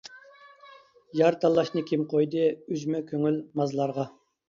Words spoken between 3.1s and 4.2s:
كۆڭۈل مازلارغا.